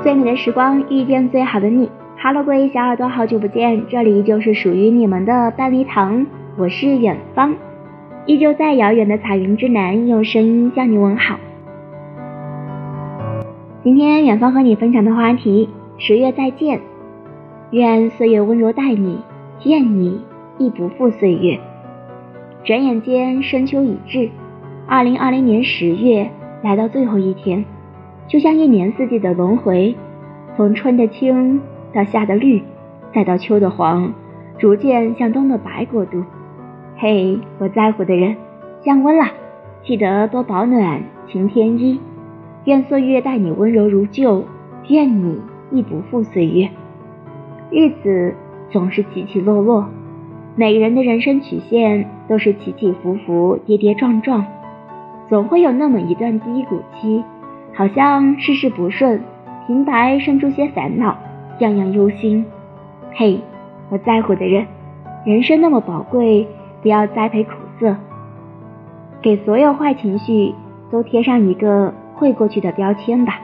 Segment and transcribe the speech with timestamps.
[0.00, 1.90] 最美的时光遇见最好的你
[2.22, 6.24] ，Hello，各位小耳朵，好久不见，这里就是属于你们的半粒糖，
[6.56, 7.52] 我是远方，
[8.24, 11.36] 依旧在遥远的彩云之南，用声音向你问好。
[13.82, 15.68] 今天远方和你分享的话题，
[15.98, 16.80] 十月再见，
[17.72, 19.18] 愿岁月温柔待你，
[19.64, 20.20] 愿你
[20.58, 21.58] 亦不负岁月。
[22.62, 24.30] 转眼间深秋已至，
[24.86, 26.30] 二零二零年十月
[26.62, 27.64] 来到最后一天。
[28.28, 29.96] 就像一年四季的轮回，
[30.54, 31.62] 从春的青
[31.94, 32.62] 到夏的绿，
[33.14, 34.12] 再到秋的黄，
[34.58, 36.22] 逐渐向冬的白过渡。
[36.98, 38.36] 嘿，我在乎的人，
[38.82, 39.24] 降温了，
[39.82, 41.98] 记得多保暖，勤添衣。
[42.64, 44.44] 愿岁月待你温柔如旧，
[44.88, 45.40] 愿你
[45.70, 46.68] 亦不负岁月。
[47.70, 48.34] 日子
[48.68, 49.88] 总是起起落落，
[50.54, 54.44] 每个人的人生曲线都是起起伏伏、跌跌撞撞，
[55.30, 57.24] 总会有那么一段低谷期。
[57.78, 59.22] 好像事事不顺，
[59.68, 61.16] 平白生出些烦恼，
[61.60, 62.44] 样样忧心。
[63.14, 63.40] 嘿，
[63.88, 64.66] 我在乎的人，
[65.24, 66.48] 人生那么宝贵，
[66.82, 67.94] 不要栽培苦涩，
[69.22, 70.52] 给所有坏情绪
[70.90, 73.38] 都贴上一个会过去的标签吧。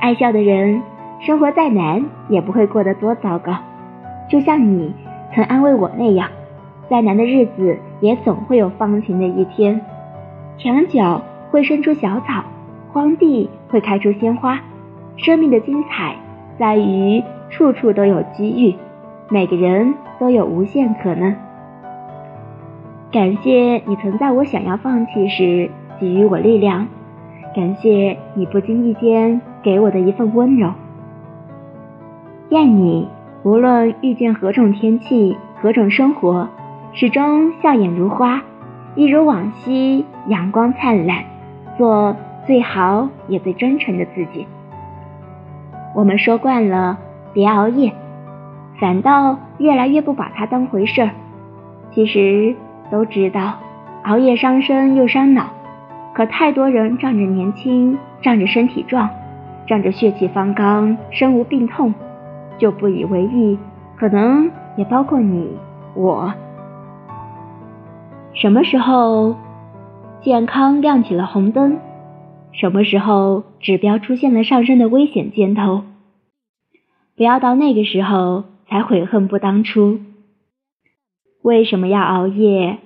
[0.00, 0.82] 爱笑的人，
[1.20, 3.54] 生活再难也不会过得多糟糕。
[4.28, 4.92] 就像你
[5.32, 6.28] 曾安慰我那样，
[6.90, 9.80] 再难的日子也总会有放晴的一天，
[10.58, 12.42] 墙角会生出小草。
[12.94, 14.60] 荒地会开出鲜花，
[15.16, 16.14] 生命的精彩
[16.56, 18.76] 在于处处都有机遇，
[19.28, 21.34] 每个人都有无限可能。
[23.10, 26.86] 感谢你曾在我想要放弃时给予我力量，
[27.52, 30.72] 感谢你不经意间给我的一份温柔。
[32.50, 33.08] 愿你
[33.42, 36.48] 无论遇见何种天气、何种生活，
[36.92, 38.40] 始终笑眼如花，
[38.94, 41.24] 一如往昔阳光灿烂。
[41.76, 42.14] 做。
[42.46, 44.46] 最好也最真诚的自己。
[45.94, 46.98] 我们说惯了
[47.32, 47.92] 别熬夜，
[48.80, 51.10] 反倒越来越不把它当回事儿。
[51.92, 52.54] 其实
[52.90, 53.54] 都知道
[54.02, 55.50] 熬夜伤身又伤脑，
[56.14, 59.08] 可太多人仗着年轻，仗着身体壮，
[59.66, 61.94] 仗着血气方刚，身无病痛，
[62.58, 63.58] 就不以为意。
[63.96, 65.56] 可能也包括你
[65.94, 66.34] 我。
[68.32, 69.36] 什么时候
[70.20, 71.78] 健康亮起了红灯？
[72.60, 75.82] 什么时候指标出现了上升的危险箭头？
[77.16, 79.98] 不要到那个时候才悔恨不当初。
[81.42, 82.78] 为什么要熬夜？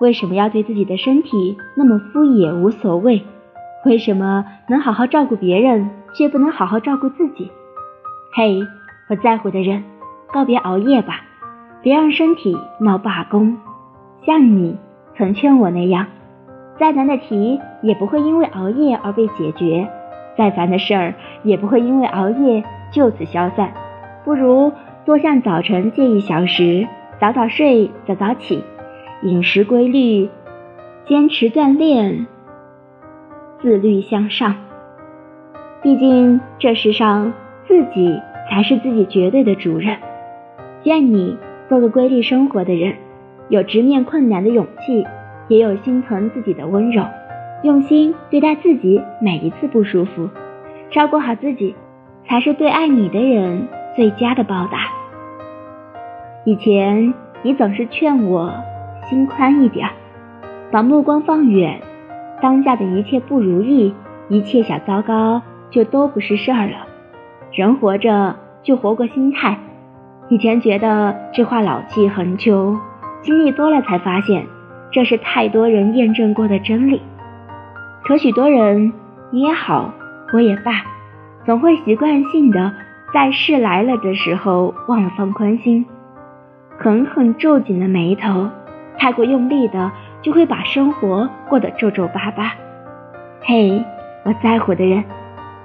[0.00, 3.22] 为什么要对自己的身体那么敷衍无所谓？
[3.86, 7.50] 为什么能好好照顾别人，却不能好好照顾自己？
[8.34, 8.60] 嘿，
[9.08, 9.82] 我在乎的人，
[10.32, 11.22] 告别熬夜吧，
[11.82, 13.56] 别让身体闹罢工。
[14.26, 14.76] 像你
[15.16, 16.06] 曾劝我那样。
[16.80, 19.86] 再难的题也不会因为熬夜而被解决，
[20.34, 23.70] 再烦的事儿也不会因为熬夜就此消散。
[24.24, 24.72] 不如
[25.04, 26.88] 多向早晨借一小时，
[27.20, 28.64] 早早睡，早早起，
[29.20, 30.30] 饮食规律，
[31.06, 32.26] 坚持锻炼，
[33.60, 34.54] 自律向上。
[35.82, 37.34] 毕竟这世上
[37.68, 38.18] 自己
[38.48, 39.98] 才是自己绝对的主人。
[40.84, 41.36] 愿你
[41.68, 42.94] 做个规律生活的人，
[43.50, 45.06] 有直面困难的勇气。
[45.50, 47.04] 也有心疼自己的温柔，
[47.64, 50.30] 用心对待自己每一次不舒服，
[50.90, 51.74] 照顾好自己，
[52.24, 53.66] 才是对爱你的人
[53.96, 54.78] 最佳的报答。
[56.44, 57.12] 以前
[57.42, 58.54] 你总是劝我
[59.08, 59.88] 心宽一点，
[60.70, 61.80] 把目光放远，
[62.40, 63.92] 当下的一切不如意，
[64.28, 66.86] 一切小糟糕就都不是事儿了。
[67.50, 69.58] 人活着就活过心态。
[70.28, 72.78] 以前觉得这话老气横秋，
[73.20, 74.46] 经历多了才发现。
[74.92, 77.00] 这是太多人验证过的真理，
[78.02, 78.92] 可许多人，
[79.30, 79.92] 你也好，
[80.32, 80.82] 我也罢，
[81.46, 82.72] 总会习惯性的
[83.14, 85.86] 在事来了的时候忘了放宽心，
[86.78, 88.48] 狠狠皱紧了眉头，
[88.98, 89.92] 太过用力的
[90.22, 92.52] 就会把生活过得皱皱巴巴。
[93.42, 93.84] 嘿，
[94.24, 95.04] 我在乎的人，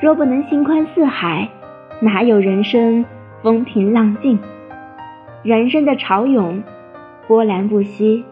[0.00, 1.46] 若不能心宽似海，
[2.00, 3.04] 哪有人生
[3.42, 4.38] 风平浪静？
[5.42, 6.62] 人生的潮涌，
[7.26, 8.24] 波澜不息。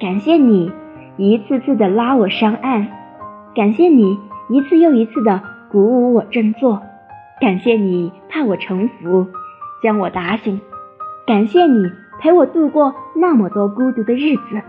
[0.00, 0.72] 感谢你
[1.18, 2.86] 一次次的拉我上岸，
[3.54, 4.18] 感谢你
[4.48, 6.80] 一次又一次的鼓舞我振作，
[7.38, 9.26] 感谢你怕我臣服，
[9.82, 10.58] 将我打醒，
[11.26, 14.62] 感谢你陪我度过那么多孤独的日子。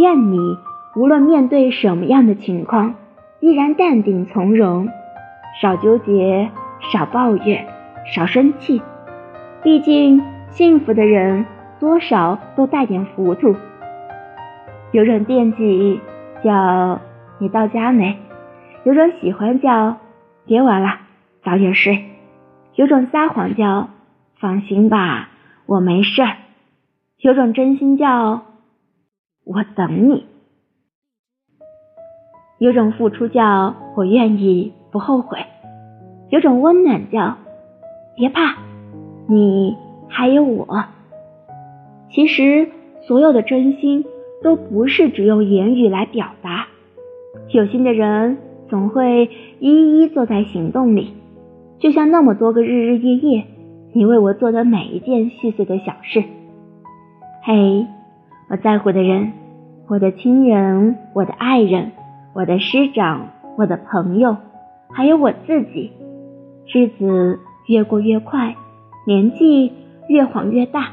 [0.00, 0.38] 愿你
[0.94, 2.94] 无论面对什么样的情况，
[3.40, 4.88] 依然淡定从容，
[5.60, 6.48] 少纠结，
[6.92, 7.66] 少抱怨，
[8.14, 8.80] 少生气。
[9.64, 11.46] 毕竟幸福的人
[11.80, 13.56] 多少都带点糊涂。
[14.92, 16.00] 有人惦记，
[16.44, 17.00] 叫
[17.38, 18.18] 你到家没？
[18.84, 19.96] 有人喜欢叫
[20.44, 20.98] 别玩了，
[21.42, 22.10] 早点睡。
[22.74, 23.88] 有种撒谎叫
[24.38, 25.30] 放心吧，
[25.64, 26.36] 我没事儿；
[27.20, 28.42] 有种真心叫
[29.44, 30.24] 我等你；
[32.58, 35.38] 有种付出叫我愿意不后悔；
[36.28, 37.38] 有种温暖叫
[38.14, 38.56] 别怕，
[39.26, 39.74] 你
[40.10, 40.84] 还有我。
[42.10, 42.68] 其实，
[43.00, 44.04] 所有的真心
[44.42, 46.66] 都不是只用言语来表达，
[47.50, 49.30] 有心的人总会
[49.60, 51.14] 一一做在行动里。
[51.78, 53.44] 就像那么多个日日夜夜，
[53.92, 56.22] 你为我做的每一件细碎的小事。
[57.42, 57.86] 嘿，
[58.48, 59.32] 我在乎的人，
[59.88, 61.92] 我的亲人，我的爱人，
[62.34, 64.36] 我的师长，我的朋友，
[64.92, 65.92] 还有我自己。
[66.72, 68.54] 日子越过越快，
[69.06, 69.72] 年纪
[70.08, 70.90] 越晃越大。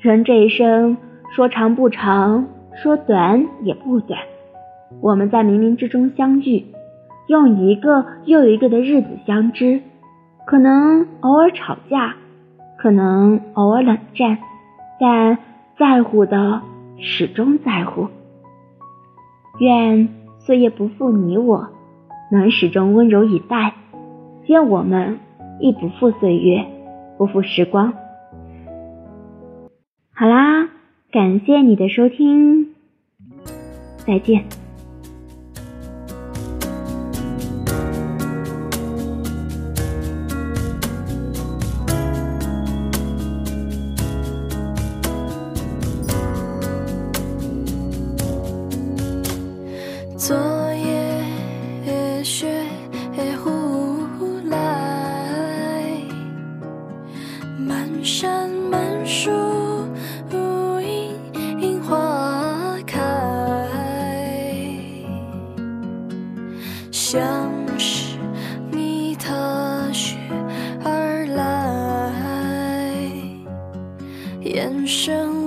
[0.00, 0.98] 人这一生
[1.34, 4.20] 说长不长，说短也不短。
[5.00, 6.66] 我们在冥冥之中相遇，
[7.26, 9.80] 用一个又一个的日子相知。
[10.44, 12.16] 可能偶尔吵架，
[12.78, 14.38] 可能偶尔冷战，
[14.98, 15.38] 但
[15.78, 16.62] 在乎的
[16.98, 18.08] 始终在乎。
[19.60, 20.08] 愿
[20.40, 21.68] 岁月不负你我，
[22.30, 23.74] 能始终温柔以待。
[24.46, 25.20] 愿我们
[25.60, 26.64] 亦不负岁月，
[27.16, 27.92] 不负时光。
[30.12, 30.68] 好啦，
[31.12, 32.68] 感谢你的收听，
[34.06, 34.42] 再见。
[50.16, 50.61] 做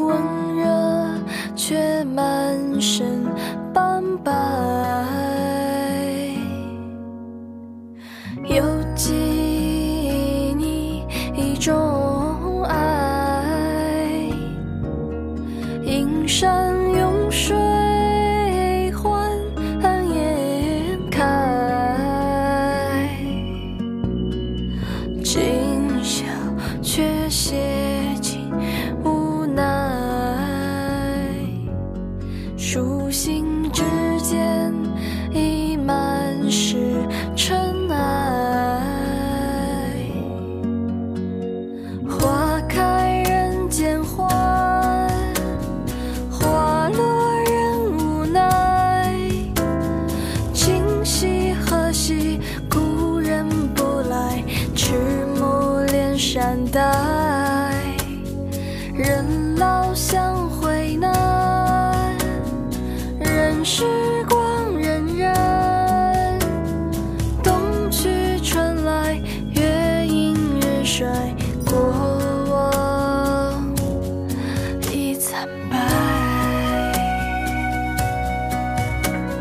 [0.05, 0.65] 温热，
[1.55, 3.23] 却满身
[3.73, 4.31] 斑白。
[8.43, 8.63] 犹
[8.95, 9.13] 记
[10.57, 11.05] 你
[11.35, 14.07] 一种爱，
[15.83, 16.73] 银山
[33.15, 33.54] 心。
[63.65, 63.83] 时
[64.29, 64.34] 光